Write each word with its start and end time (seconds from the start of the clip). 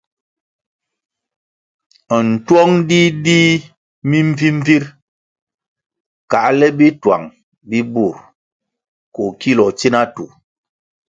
Ntuong 2.27 2.73
dih 2.89 3.09
dih 3.25 3.61
mimbvimbvir 4.09 4.83
kãhle 6.31 6.67
bituang 6.77 7.25
bi 7.69 7.79
bur 7.93 8.15
koh 9.13 9.31
kiloh 9.41 9.71
tsina 9.77 10.01
tu. 10.15 10.25